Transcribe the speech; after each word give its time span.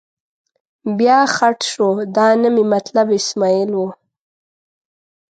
بیا 0.97 1.19
خټ 1.35 1.57
شو، 1.71 1.89
دا 2.15 2.27
نه 2.41 2.49
مې 2.53 2.63
مطلب 2.73 3.07
اسمعیل 3.19 3.71
و. 3.75 3.79